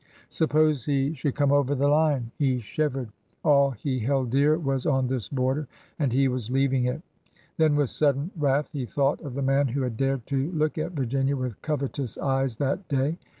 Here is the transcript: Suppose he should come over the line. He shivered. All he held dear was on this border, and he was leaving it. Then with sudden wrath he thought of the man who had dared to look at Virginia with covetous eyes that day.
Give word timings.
Suppose 0.29 0.85
he 0.85 1.13
should 1.13 1.35
come 1.35 1.51
over 1.51 1.75
the 1.75 1.87
line. 1.87 2.31
He 2.39 2.59
shivered. 2.59 3.09
All 3.43 3.69
he 3.69 3.99
held 3.99 4.31
dear 4.31 4.57
was 4.57 4.87
on 4.87 5.05
this 5.05 5.29
border, 5.29 5.67
and 5.99 6.11
he 6.11 6.27
was 6.27 6.49
leaving 6.49 6.85
it. 6.85 7.03
Then 7.57 7.75
with 7.75 7.91
sudden 7.91 8.31
wrath 8.35 8.67
he 8.73 8.87
thought 8.87 9.21
of 9.21 9.35
the 9.35 9.43
man 9.43 9.67
who 9.67 9.83
had 9.83 9.97
dared 9.97 10.25
to 10.25 10.49
look 10.53 10.79
at 10.79 10.93
Virginia 10.93 11.37
with 11.37 11.61
covetous 11.61 12.17
eyes 12.17 12.57
that 12.57 12.87
day. 12.87 13.19